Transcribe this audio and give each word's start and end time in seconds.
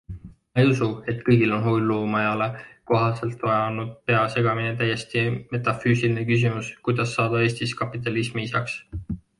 Ma 0.51 0.61
ei 0.61 0.69
usu, 0.69 0.85
et 1.11 1.19
kõigil 1.27 1.51
on 1.57 1.61
hullumajale 1.65 2.47
kohaselt 2.93 3.45
ajanud 3.51 3.93
pea 4.09 4.23
segamini 4.37 4.73
täiesti 4.81 5.27
metafüüsiline 5.55 6.27
küsimus, 6.33 6.75
kuidas 6.89 7.17
saada 7.21 7.45
Eestis 7.47 7.79
kapitalismi 7.85 8.51
isaks? 8.51 8.83